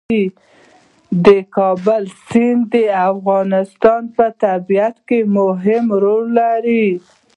[1.25, 2.75] د کابل سیند د
[3.11, 6.87] افغانستان په طبیعت کې مهم رول لري.